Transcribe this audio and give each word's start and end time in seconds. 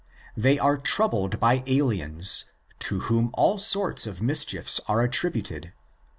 They 0.35 0.57
are 0.57 0.79
troubled: 0.79 1.39
by 1.39 1.63
aliens, 1.67 2.45
to 2.79 3.01
whom 3.01 3.29
all 3.35 3.59
sorts 3.59 4.07
of 4.07 4.19
mischiefs 4.19 4.81
are 4.87 5.01
attributed 5.03 5.65
(11. 5.65 5.73